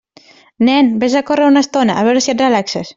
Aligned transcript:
Nen, 0.67 0.89
vés 1.03 1.15
a 1.19 1.23
córrer 1.29 1.47
una 1.51 1.65
estona, 1.67 1.99
a 2.01 2.09
veure 2.09 2.25
si 2.29 2.37
et 2.37 2.47
relaxes. 2.49 2.87